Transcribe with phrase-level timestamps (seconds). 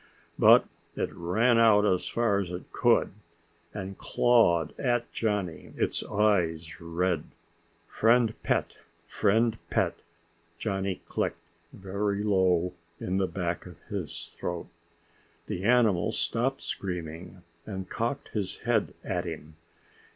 [0.39, 3.11] But it ran out as far as it could
[3.71, 7.25] and clawed at Johnny, its eyes red.
[7.87, 9.93] "Friend pet, friend pet,"
[10.57, 14.69] Johnny clicked very low in the back of his throat.
[15.45, 19.55] The animal stopped screaming and cocked his head at him.